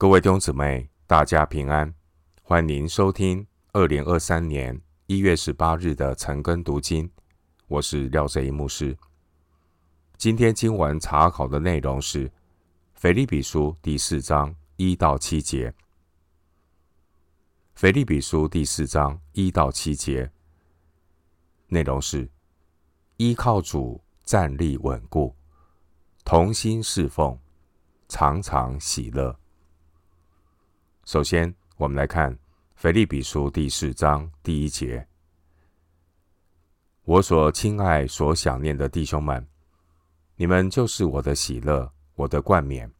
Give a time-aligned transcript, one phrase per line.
[0.00, 1.92] 各位弟兄姊妹，大家平安，
[2.44, 7.10] 欢迎收听二零二三年一月十八日的晨更读经。
[7.66, 8.96] 我是廖哲一牧师。
[10.16, 12.28] 今天经文查考的内容是
[12.94, 15.68] 《腓立比书》第四章一到七节，
[17.74, 20.30] 《腓立比书》第四章一到七节
[21.66, 22.30] 内容是
[23.16, 25.34] 依靠主站立稳固，
[26.24, 27.36] 同心侍奉，
[28.08, 29.36] 常常喜乐。
[31.08, 32.30] 首先，我们来看
[32.76, 35.08] 《腓立比书》第四章第一节
[37.04, 39.48] ：“我所亲爱、所想念的弟兄们。”
[40.36, 42.92] 你们就是我的喜乐，我的冠冕，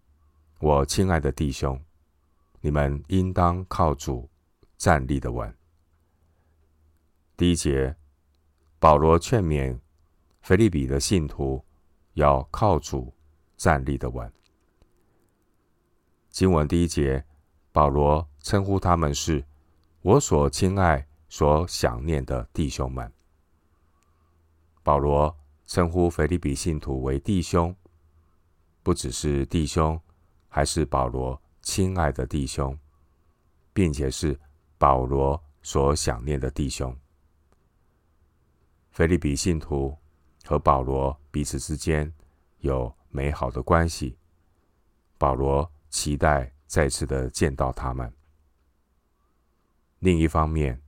[0.58, 1.78] 我亲爱的弟兄，
[2.62, 4.26] 你们应当靠主
[4.78, 5.54] 站立的稳。
[7.36, 7.94] 第一节，
[8.78, 9.78] 保罗劝勉
[10.40, 11.62] 腓立比的信徒
[12.14, 13.12] 要靠主
[13.58, 14.32] 站立的稳。
[16.30, 17.22] 经文第一节，
[17.78, 19.44] 保罗称呼他们是
[20.02, 23.12] 我所亲爱、所想念的弟兄们。
[24.82, 25.32] 保罗。
[25.64, 27.76] 称呼腓利比信徒为弟兄，
[28.82, 30.00] 不只是弟兄，
[30.48, 32.76] 还是保罗亲爱的弟兄，
[33.72, 34.36] 并且是
[34.78, 36.96] 保罗所想念的弟兄。
[38.90, 39.96] 腓利比信徒
[40.44, 42.10] 和保罗彼此之间
[42.60, 44.16] 有美好的关系，
[45.18, 48.14] 保罗期待再次的见到他们。
[49.98, 50.80] 另一方面，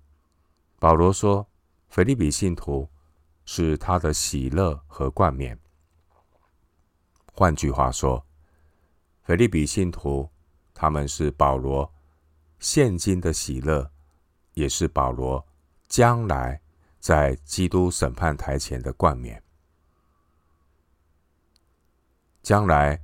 [0.79, 1.51] 保罗说，
[1.89, 2.89] 腓利比信徒。
[3.53, 5.59] 是他的喜乐和冠冕。
[7.33, 8.25] 换句话说，
[9.25, 10.31] 腓利比信徒，
[10.73, 11.93] 他们是保罗
[12.61, 13.91] 现今的喜乐，
[14.55, 15.45] 也是保罗
[15.89, 16.61] 将来
[17.01, 19.43] 在基督审判台前的冠冕。
[22.43, 23.03] 将来，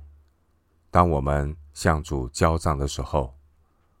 [0.89, 3.31] 当我们向主交账的时候，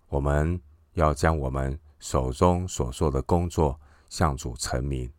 [0.07, 0.59] 我们
[0.93, 5.13] 要将我们手中所做的工作向主陈明。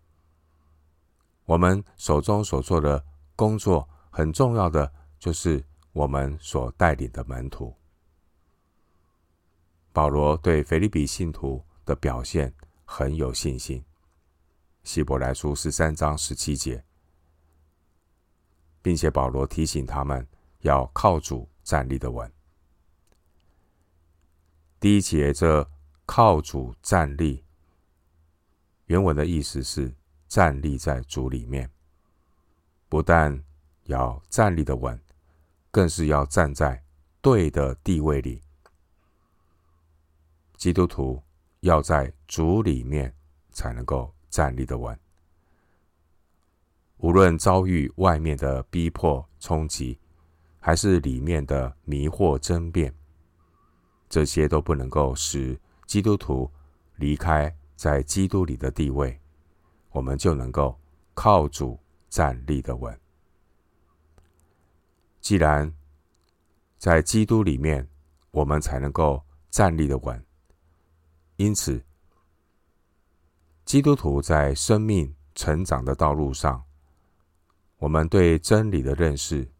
[1.45, 3.05] 我们手中所做的
[3.37, 7.73] 工作，很重要的就是我们所带领的门徒。
[9.93, 12.53] 保罗对腓利比信徒的表现
[12.85, 13.85] 很有信心。
[14.83, 16.85] 希伯来书十三章十七节，
[18.83, 20.27] 并且保罗提醒他们
[20.63, 22.29] 要靠主站立的稳。
[24.81, 25.69] 第一节这
[26.07, 27.45] 靠主站立，
[28.87, 29.95] 原文的意思是。
[30.29, 31.71] 站立在主里面，
[32.87, 33.43] 不但
[33.85, 35.01] 要站立的稳，
[35.71, 36.85] 更是要站在
[37.23, 38.43] 对的地位里。
[40.59, 41.23] 基督徒
[41.61, 43.17] 要在主里面
[43.53, 45.01] 才能够站立的稳，
[46.99, 49.99] 无论遭遇外面的逼迫冲击，
[50.61, 52.95] 还是里面的迷惑争辩，
[54.09, 56.51] 这些都不能够使基督徒
[56.97, 59.19] 离开在基督里的地位。
[59.91, 60.79] 我们就能够
[61.15, 62.99] 靠主站立的稳。
[65.21, 65.73] 既然
[66.77, 67.87] 在基督里面，
[68.31, 70.25] 我们才能够站立的稳。
[71.37, 71.83] 因此，
[73.65, 76.63] 基督徒在生命成长的道路上，
[77.79, 79.51] 我们对真理的认识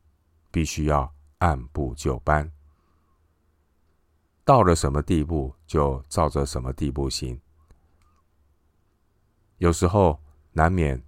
[0.51, 2.51] 必须要按部就班。
[4.49, 7.39] 到了什么地步，就照着什么地步行。
[9.59, 10.19] 有时候
[10.53, 11.05] 难免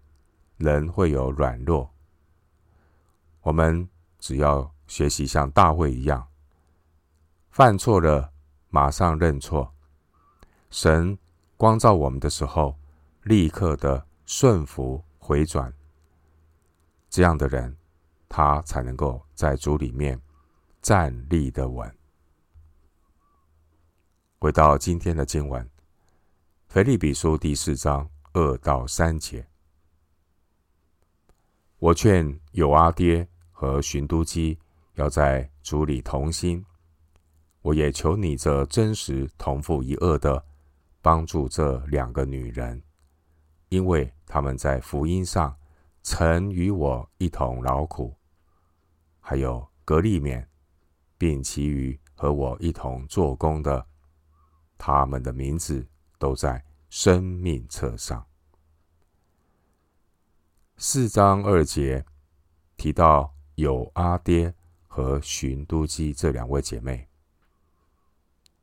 [0.58, 1.90] 人会有软弱，
[3.40, 6.28] 我们只要学习像大卫一样，
[7.48, 8.30] 犯错了
[8.68, 9.72] 马上认错，
[10.68, 11.18] 神
[11.56, 12.76] 光照我们的时候，
[13.22, 15.72] 立刻的顺服回转，
[17.08, 17.74] 这样的人，
[18.28, 20.20] 他才能够在主里面
[20.82, 21.99] 站立的稳。
[24.42, 25.62] 回到今天的经文，
[26.66, 28.08] 《腓立比书》第四章。
[28.32, 29.46] 二到三节，
[31.78, 34.56] 我劝友阿爹和寻都基
[34.94, 36.64] 要在主里同心。
[37.60, 40.42] 我也求你这真实同父一轭的，
[41.02, 42.80] 帮助这两个女人，
[43.68, 45.54] 因为他们在福音上
[46.02, 48.14] 曾与我一同劳苦，
[49.18, 50.48] 还有格利免，
[51.18, 53.84] 并其余和我一同做工的，
[54.80, 55.86] 他们的名字
[56.18, 56.64] 都在。
[56.92, 58.26] 生命册上，
[60.76, 62.04] 四章二节
[62.76, 64.52] 提到有阿爹
[64.88, 67.08] 和寻都基这两位姐妹。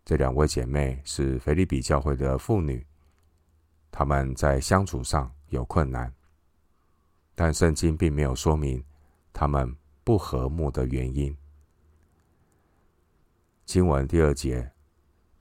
[0.03, 2.85] 这两位姐妹是腓立比教会的妇女，
[3.89, 6.13] 她们在相处上有困难，
[7.33, 8.83] 但圣经并没有说明
[9.31, 9.73] 她们
[10.03, 11.33] 不和睦的原因。
[13.63, 14.69] 经文第二节，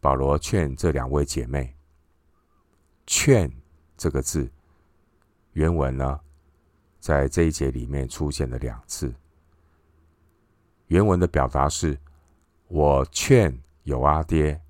[0.06, 1.74] 保罗劝这两位姐妹。
[3.08, 3.50] 劝
[3.96, 4.48] 这个字，
[5.54, 6.20] 原文呢，
[7.00, 9.12] 在这一节里面出现了两次。
[10.86, 11.98] 原文的表达是
[12.70, 14.62] ：“我劝有阿爹，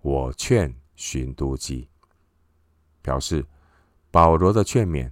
[0.00, 1.88] 我劝循都基。”
[3.02, 3.46] 表示
[4.10, 5.08] 保罗的劝勉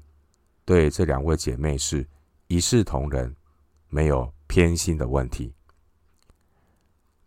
[0.64, 2.05] 对这两位姐妹是
[2.49, 3.32] 一视同仁，
[3.87, 5.55] 没有偏心的问题。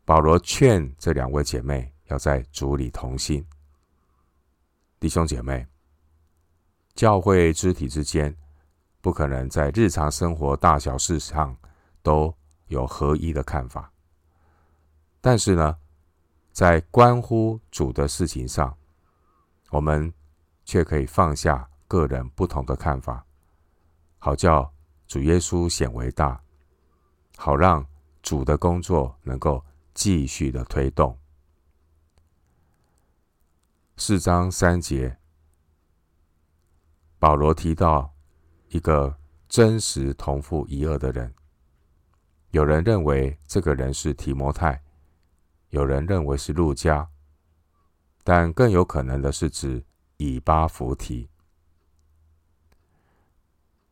[0.03, 3.45] 保罗劝这两位姐妹要在主里同心。
[4.99, 5.65] 弟兄姐妹，
[6.93, 8.35] 教会肢体之间
[8.99, 11.55] 不可能在日常生活大小事上
[12.03, 12.35] 都
[12.67, 13.89] 有合一的看法，
[15.21, 15.77] 但是呢，
[16.51, 18.77] 在关乎主的事情上，
[19.69, 20.13] 我们
[20.65, 23.25] 却可以放下个人不同的看法，
[24.19, 24.69] 好叫
[25.07, 26.39] 主耶稣显为大，
[27.37, 27.85] 好让
[28.21, 31.17] 主的工作能够继续的推动。
[34.03, 35.15] 四章三节，
[37.19, 38.11] 保罗提到
[38.69, 39.15] 一个
[39.47, 41.31] 真实同父一轭的人。
[42.49, 44.81] 有人认为这个人是提摩太，
[45.69, 47.07] 有人认为是路加，
[48.23, 49.85] 但更有可能的是指
[50.17, 51.29] 以巴弗提。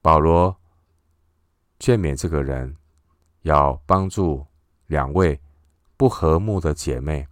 [0.02, 0.60] 保罗
[1.80, 2.76] 劝勉这个人
[3.44, 4.44] 要帮助
[4.88, 5.40] 两位
[5.96, 7.28] 不和睦的姐妹，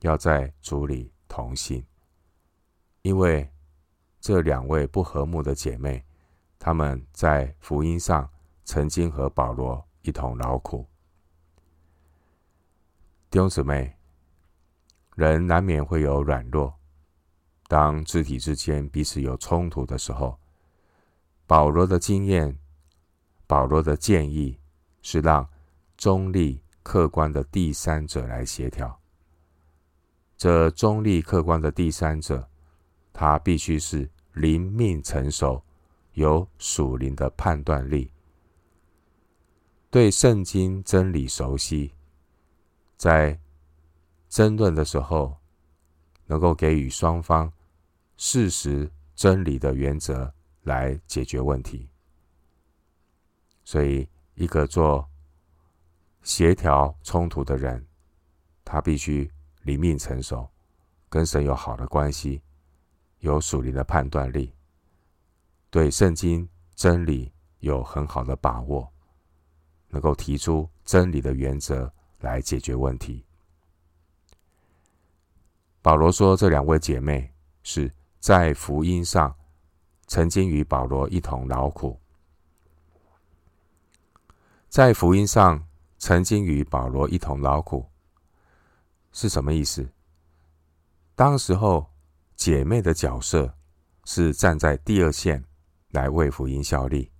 [0.00, 1.84] 要在主里同行。
[3.04, 3.46] 因为
[4.18, 6.02] 这两位不和睦的姐妹，
[6.58, 8.26] 她们在福音上
[8.64, 10.86] 曾经和保罗一同劳苦。
[13.28, 13.94] 弟兄姊妹，
[15.16, 16.74] 人难免会有软弱，
[17.68, 20.38] 当肢体之间彼此有冲突的时候，
[21.46, 22.58] 保罗的经验、
[23.46, 24.58] 保罗的建议
[25.02, 25.46] 是让
[25.98, 28.98] 中立客观的第三者来协调。
[30.38, 32.48] 这中立客观的第三者。
[33.14, 35.62] 他必须是灵命成熟，
[36.14, 38.10] 有属灵的判断力，
[39.88, 41.92] 对圣经真理熟悉，
[42.96, 43.38] 在
[44.28, 45.36] 争论的时候，
[46.26, 47.52] 能够给予双方
[48.16, 50.34] 事实真理的原则
[50.64, 51.88] 来解决问题。
[53.62, 55.08] 所以，一个做
[56.24, 57.86] 协调冲突的人，
[58.64, 59.30] 他必须
[59.62, 60.50] 灵命成熟，
[61.08, 62.42] 跟神有好的关系。
[63.24, 64.52] 有属灵的判断力，
[65.70, 68.86] 对圣经真理有很好的把握，
[69.88, 73.24] 能够提出真理的原则来解决问题。
[75.80, 77.32] 保罗说，这两位姐妹
[77.62, 77.90] 是
[78.20, 79.34] 在福音上
[80.06, 81.98] 曾经与保罗一同劳苦，
[84.68, 85.66] 在福音上
[85.96, 87.88] 曾经与保罗一同劳苦
[89.12, 89.88] 是什么意思？
[91.14, 91.93] 当时候。
[92.36, 93.52] 姐妹的角色
[94.04, 95.42] 是站在第二线
[95.90, 97.10] 来为福音效力，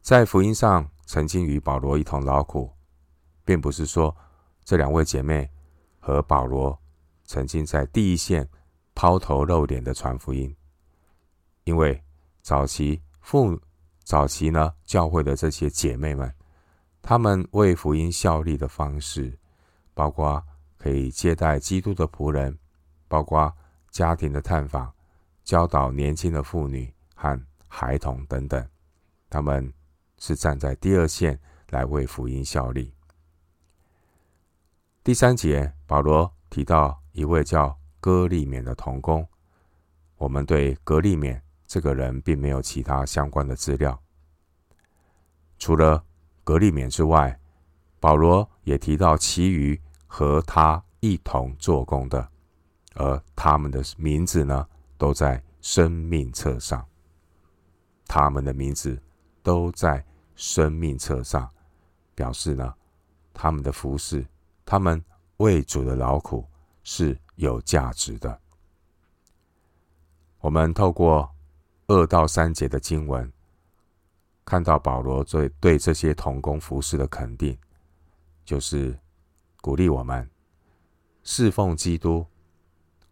[0.00, 2.70] 在福音上曾经与保罗一同劳苦，
[3.44, 4.16] 并不是说
[4.64, 5.48] 这两位姐妹
[6.00, 6.76] 和保罗
[7.24, 8.48] 曾经在第一线
[8.94, 10.54] 抛头露脸的传福音，
[11.64, 12.02] 因为
[12.40, 13.60] 早期父
[14.02, 16.34] 早期呢教会的这些姐妹们，
[17.00, 19.38] 她们为福音效力的方式，
[19.94, 20.42] 包括
[20.78, 22.58] 可以接待基督的仆人。
[23.12, 23.54] 包括
[23.90, 24.90] 家庭的探访、
[25.44, 27.38] 教导年轻的妇女和
[27.68, 28.66] 孩童等等，
[29.28, 29.70] 他们
[30.16, 31.38] 是站在第二线
[31.68, 32.90] 来为福音效力。
[35.04, 39.28] 第三节，保罗提到一位叫哥利勉的童工，
[40.16, 44.02] 我们对哥利勉这个人并没有其他相关的资料。
[45.58, 46.02] 除了
[46.44, 47.38] 哥利勉之外，
[48.00, 52.26] 保罗也提到其余和他一同做工的。
[52.94, 54.66] 而他们的名字呢，
[54.98, 56.86] 都在生命册上。
[58.06, 59.00] 他们的名字
[59.42, 60.04] 都在
[60.36, 61.48] 生命册上，
[62.14, 62.74] 表示呢，
[63.32, 64.26] 他们的服侍，
[64.66, 65.02] 他们
[65.38, 66.46] 为主的劳苦
[66.82, 68.38] 是有价值的。
[70.40, 71.30] 我们透过
[71.86, 73.32] 二到三节的经文，
[74.44, 77.56] 看到保罗对对这些童工服侍的肯定，
[78.44, 78.98] 就是
[79.62, 80.28] 鼓励我们
[81.22, 82.26] 侍奉基督。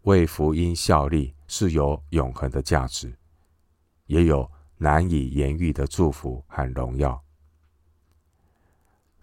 [0.02, 3.14] 为福音效力是有永恒的价值，
[4.06, 7.22] 也有难以言喻的祝福和荣耀。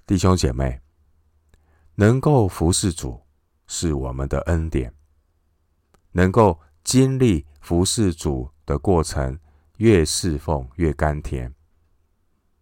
[0.06, 0.80] 弟兄姐妹，
[1.96, 3.20] 能够服侍主
[3.66, 4.94] 是我们的恩典，
[6.12, 9.38] 能够经历服侍主的过程，
[9.78, 11.54] 越侍奉越甘甜。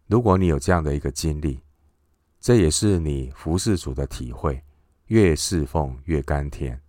[0.07, 1.62] 如果你有这样的一个经历，
[2.39, 4.63] 这也是你服侍主的体会，
[5.07, 6.81] 越侍奉越甘甜。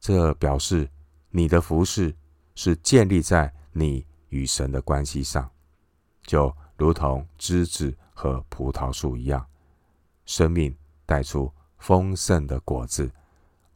[0.00, 0.88] 这表示
[1.28, 2.14] 你的服饰
[2.54, 5.48] 是建立在你与神的关系上，
[6.22, 9.46] 就如同枝子和葡萄树一样，
[10.24, 13.10] 生命带出丰盛的果子。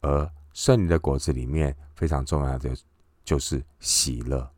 [0.00, 2.74] 而圣灵的果子里面非常重要的
[3.24, 4.50] 就是喜乐。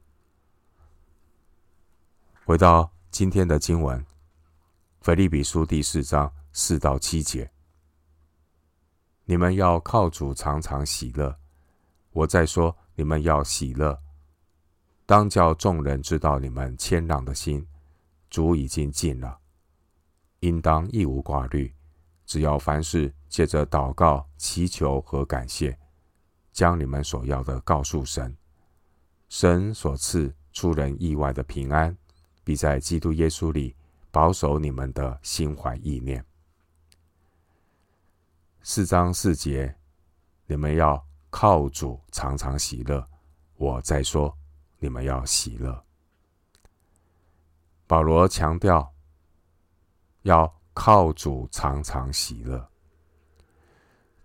[2.45, 4.05] 回到今天的经文，
[5.01, 7.51] 腓立比书第四章四到七节，
[9.25, 11.37] 你们要靠主常常喜乐。
[12.17, 14.01] 我再说，你们要喜乐，
[15.05, 17.69] 当叫众人知道你们谦让的心，
[18.31, 19.39] 主已经尽了。
[20.41, 21.71] 应当一无挂虑，
[22.25, 25.79] 只要凡事借着祷告、祈求和感谢，
[26.55, 28.35] 将你们所要的告诉神，
[29.29, 31.95] 神所赐出人意外的平安。
[32.43, 33.77] 必在基督耶稣里
[34.11, 36.25] 保守你们的心怀意念。
[38.63, 39.77] 四章四节，
[40.47, 41.06] 你们要
[41.39, 43.07] 靠主常常喜乐。
[43.57, 44.35] 我再说，
[44.79, 45.85] 你们要喜乐。
[47.87, 48.91] 保罗强调
[50.23, 52.67] 要靠主常常喜乐。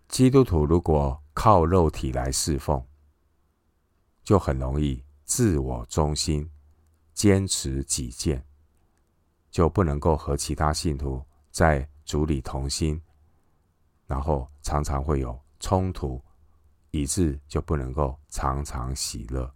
[0.07, 2.81] 基督徒如果靠肉体来侍奉，
[4.23, 6.49] 就很容易自我中心。
[7.13, 8.41] 坚持己见，
[9.49, 13.01] 就不能够和其他信徒在主里同心，
[14.07, 16.23] 然后常常会有冲突，
[16.91, 19.53] 以致就不能够常常喜乐。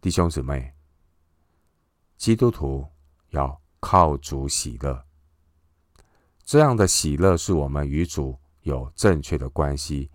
[0.00, 0.74] 弟兄姊妹，
[2.16, 2.86] 基督徒
[3.30, 5.06] 要靠主喜乐，
[6.44, 10.10] 这样的喜乐是我们与主有正确的关系，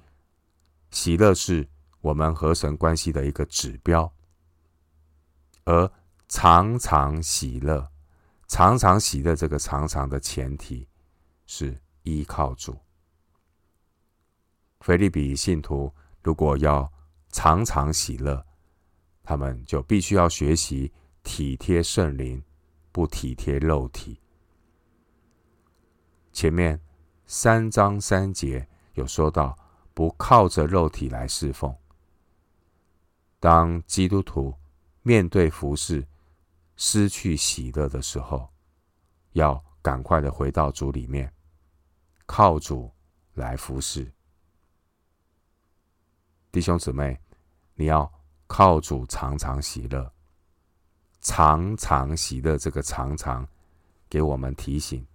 [0.91, 1.67] 喜乐是
[2.01, 4.11] 我们和神关系的一个指标。
[5.65, 5.91] 而
[6.27, 7.91] 常常喜乐，
[8.47, 10.87] 常常喜乐，这个常常的前提
[11.45, 12.77] 是依靠主。
[14.79, 16.91] 腓利比信徒如果要
[17.29, 18.45] 常常喜乐，
[19.23, 20.91] 他们就必须要学习
[21.23, 22.43] 体贴圣灵，
[22.91, 24.19] 不体贴肉体。
[26.31, 26.79] 前面
[27.25, 29.57] 三章三节有说到，
[29.93, 31.75] 不靠着肉体来侍奉。
[33.39, 34.53] 当基督徒。
[35.01, 36.05] 面对服侍
[36.75, 38.47] 失去喜乐的时候，
[39.31, 41.33] 要赶快的回到主里面，
[42.25, 42.91] 靠主
[43.33, 44.11] 来服侍。
[46.51, 47.19] 弟兄姊妹，
[47.75, 48.11] 你要
[48.47, 50.11] 靠主常常喜乐，
[51.21, 52.57] 常常喜乐。
[52.57, 53.47] 这个常常
[54.09, 55.05] 给我们提醒，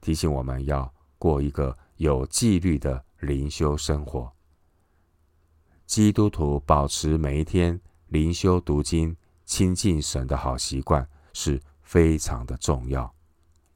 [0.00, 4.32] 提醒我们要过一个有纪律的灵修生活。
[5.86, 7.80] 基督徒保持每一天。
[8.10, 13.12] 灵修读经、亲近神的好习惯是非常的重要，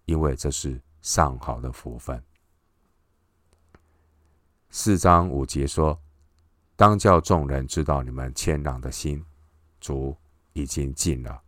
[0.05, 2.23] 因为这是上好的福分。
[4.71, 6.01] 四章五节说
[6.81, 9.23] ：“当叫众人知道你们谦让的心，
[9.83, 10.17] 主
[10.55, 11.43] 已经尽了。”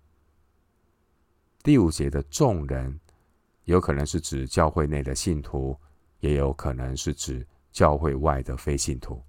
[1.64, 3.00] 第五节的众人，
[3.64, 5.74] 有可能是指教会内的信徒，
[6.20, 9.24] 也有可能是指教会外的非信徒。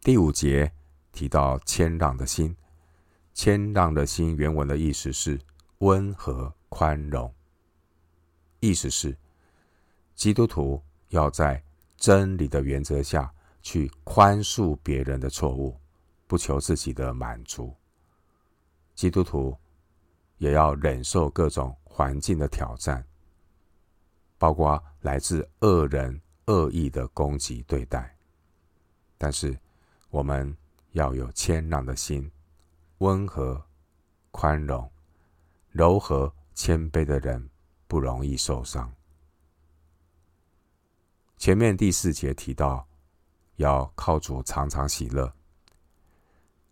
[0.00, 0.72] 第五节。
[1.10, 2.56] 提到谦让的心，
[3.32, 5.40] 谦让的心原文的意思是
[5.78, 7.34] 温和宽容，
[8.60, 9.16] 意思是
[10.14, 11.62] 基督徒要在
[11.96, 13.32] 真理的原则下
[13.64, 15.76] 去宽恕别人的错误，
[16.28, 17.74] 不求自己的满足。
[18.94, 19.58] 基督徒
[20.38, 23.04] 也要忍受各种环境的挑战，
[24.38, 28.16] 包括来自恶人恶意的攻击对待，
[29.18, 29.58] 但是
[30.10, 30.56] 我们。
[30.94, 32.30] 要有谦让的心，
[32.98, 33.60] 温和、
[34.30, 34.88] 宽容、
[35.72, 37.50] 柔和、谦卑的人
[37.88, 38.94] 不容易受伤。
[41.36, 42.86] 前面第四节提到，
[43.56, 45.32] 要靠主常常喜乐。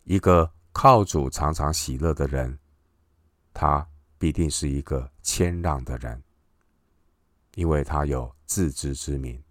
[0.04, 2.58] 一个靠主常常喜乐的人，
[3.52, 3.86] 他
[4.18, 6.22] 必定是一个谦让的人，
[7.54, 9.42] 因为他有自知之明，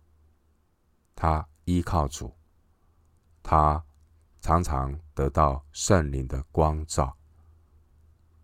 [1.16, 2.34] 他依靠主，
[3.44, 3.84] 他。
[4.44, 7.16] 常常得到圣灵的光照，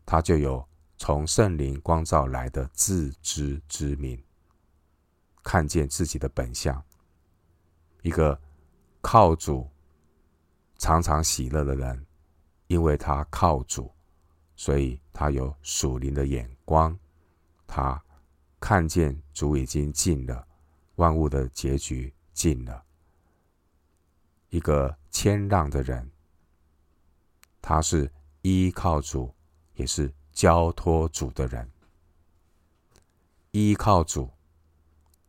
[0.06, 0.64] 他就有
[0.96, 4.24] 从圣灵光照来的自知之明，
[5.42, 6.80] 看见自己的本相。
[8.04, 8.40] 一个
[9.10, 9.66] 靠主
[10.78, 12.06] 常常喜乐的人，
[12.68, 13.90] 因为他靠主，
[14.58, 16.94] 所以他有属灵的眼光，
[17.66, 18.04] 他
[18.60, 20.46] 看见主已经尽了，
[20.96, 22.84] 万物的结局尽了。
[24.50, 26.12] 一个谦让的人，
[27.62, 28.12] 他是
[28.42, 29.34] 依靠主，
[29.76, 31.72] 也是交托主的人。
[33.52, 34.30] 依靠主，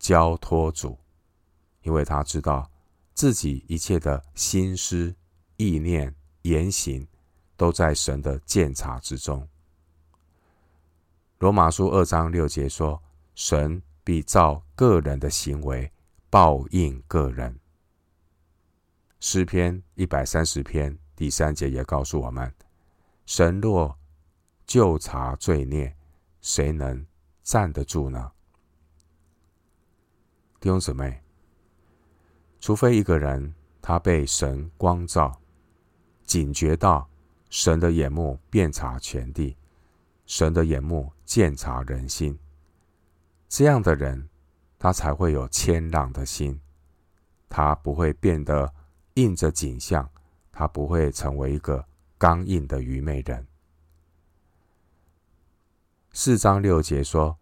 [0.00, 0.98] 交托主，
[1.82, 2.68] 因为他知道
[3.18, 5.12] 自己一切的心思、
[5.56, 7.04] 意念、言行
[7.56, 9.48] 都在神的鉴察之中。
[11.40, 13.02] 罗马书二章六节说
[13.34, 15.90] ：“神必照个人的行为
[16.30, 17.58] 报应个人。”
[19.18, 22.54] 诗篇一百三十篇第三节也告诉我们
[23.26, 23.98] ：“神若
[24.64, 25.92] 就察罪孽，
[26.40, 27.04] 谁能
[27.42, 28.30] 站得住呢？”
[30.60, 31.20] 弟兄姊妹，
[32.60, 35.40] 除非一个人他被神光照，
[36.24, 37.08] 警觉到
[37.48, 39.56] 神的眼目遍察全地，
[40.26, 42.38] 神的眼目鉴察人心，
[43.48, 44.28] 这样的人，
[44.78, 46.60] 他才会有谦让的心，
[47.48, 48.74] 他不会变得
[49.14, 50.10] 硬着颈项，
[50.52, 51.86] 他不会成为一个
[52.18, 53.46] 刚硬的愚昧人。
[56.12, 57.38] 四章六节说：“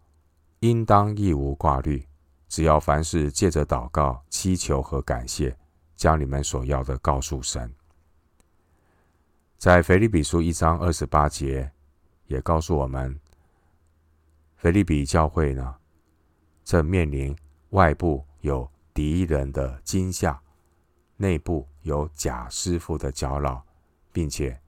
[0.61, 2.07] 应当一无挂虑。”
[2.47, 5.57] 只要凡事借着祷告、祈求和感谢，
[5.95, 7.73] 将你们所要的告诉神。
[9.57, 11.71] 在腓立比书一章二十八节，
[12.27, 13.19] 也告诉我们，
[14.55, 15.75] 腓立比教会呢，
[16.63, 17.35] 正面临
[17.71, 20.39] 外部有敌人的惊吓，
[21.15, 23.65] 内部有假师傅的搅扰，
[24.11, 24.59] 并且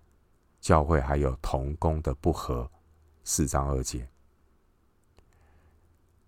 [0.60, 2.70] 教会还有同工的不和。
[3.24, 4.10] 四章二节。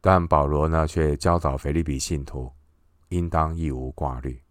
[0.04, 2.52] 但保罗呢，却教导腓利比信徒，
[3.10, 4.42] 应当一无挂虑，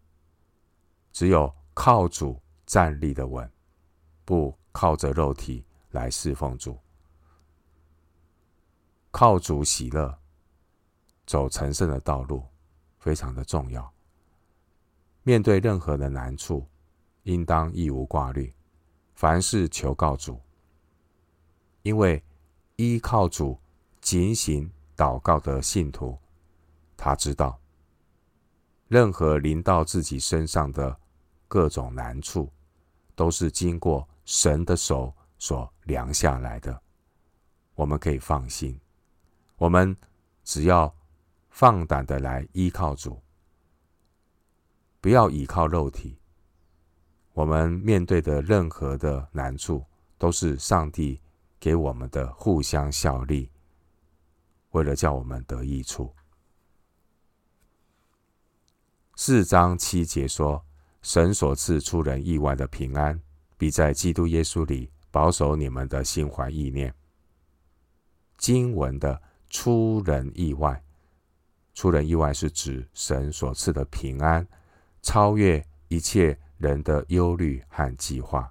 [1.10, 3.50] 只有靠主站立的稳，
[4.24, 6.78] 不靠着肉体来侍奉主，
[9.10, 10.16] 靠主喜乐，
[11.26, 12.44] 走成圣的道路，
[13.00, 13.92] 非常的重要。
[15.24, 16.64] 面对任何的难处，
[17.24, 18.54] 应当一无挂虑，
[19.14, 20.40] 凡事求告主，
[21.82, 22.22] 因为
[22.76, 23.58] 依靠主，
[24.00, 24.70] 警醒。
[25.00, 26.18] 祷告的信徒，
[26.94, 27.58] 他知道，
[28.86, 30.94] 任何临到自己身上的
[31.48, 32.52] 各种难处，
[33.14, 36.78] 都是经过神的手所量下来的。
[37.74, 38.78] 我们可以放心，
[39.56, 39.96] 我们
[40.44, 40.94] 只要
[41.48, 43.18] 放胆的来依靠主，
[45.00, 46.18] 不要依靠肉体。
[47.32, 49.82] 我们面对的任何的难处，
[50.18, 51.18] 都是上帝
[51.58, 53.50] 给我们的互相效力。
[54.70, 56.14] 为了叫我们得益处，
[59.16, 60.64] 四章七节说
[61.02, 63.20] ：“神所赐出人意外的平安，
[63.58, 66.94] 必在基督耶稣里保守你们的心怀意念。”
[68.38, 70.80] 经文的“出人意外”，
[71.74, 74.46] 出人意外是指神所赐的平安，
[75.02, 78.48] 超越一切人的忧虑和计划，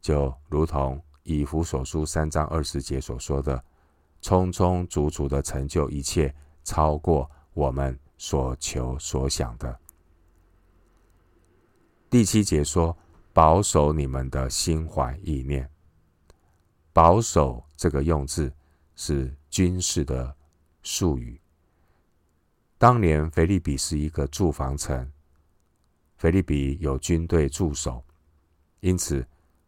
[0.00, 3.64] 就如同以弗所书三章二十节所说的。
[4.20, 9.78] 充充足足的成就一切，超过我们所求所想的。
[12.10, 12.96] 第七节说
[13.32, 15.68] ：“保守你们的心怀意念。”
[16.92, 18.52] 保守这个用字
[18.96, 20.34] 是军事的
[20.82, 21.40] 术语。
[22.76, 25.10] 当年腓立比是一个驻防城，
[26.16, 28.04] 腓立比有军队驻守，
[28.80, 29.24] 因此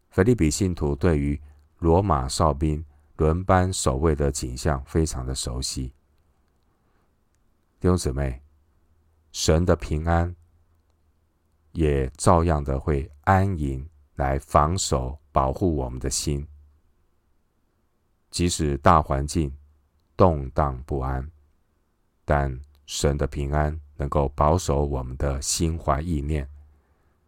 [0.09, 1.39] 腓立比信徒对于
[1.77, 2.83] 罗马哨兵。
[3.21, 5.93] 轮班守卫的景象非常的熟悉，
[7.79, 8.41] 弟兄姊妹，
[9.31, 10.35] 神的平安
[11.73, 16.47] 也照样的会安营来防守、保护我们的心，
[18.31, 19.55] 即使大环境
[20.17, 21.29] 动荡不安，
[22.25, 26.49] 但神的平安能够保守我们的心怀意念，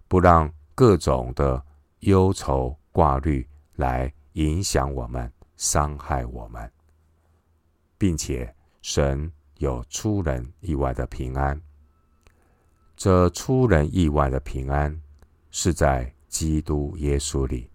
[0.08, 1.64] 不让各种的
[2.00, 5.32] 忧愁挂虑来影响我们。
[5.64, 6.70] 伤害我们，
[7.98, 11.60] 并且神有出人意外的平安。
[12.98, 15.02] 这出人意外的平安
[15.52, 17.70] 是在基督耶稣里。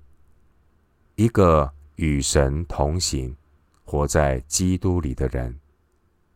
[1.15, 3.35] 一个与神同行、
[3.87, 5.59] 活在基督里的人，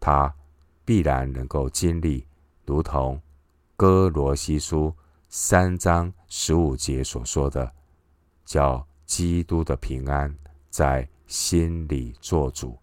[0.01, 0.35] 他
[0.87, 2.27] 必然能够经历，
[2.65, 3.21] 如同
[3.77, 4.91] 哥罗西书
[5.29, 7.71] 三章十五节所说的，
[8.47, 10.35] 叫基督的平安
[10.71, 11.07] 在。
[11.27, 12.79] 心里做主，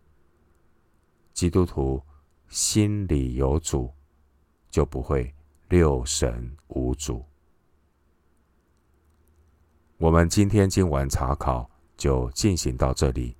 [1.33, 2.01] 基督徒
[2.47, 3.93] 心里有主，
[4.69, 5.33] 就不会
[5.67, 7.23] 六神无主。
[9.97, 13.35] 我们今天经文查考就进行到这里，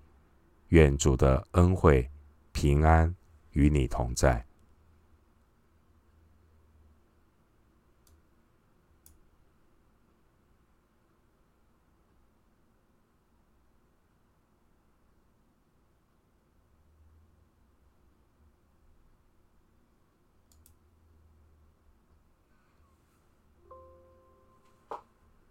[0.67, 2.07] 愿主的恩惠
[2.51, 3.15] 平安
[3.51, 4.45] 与你同在。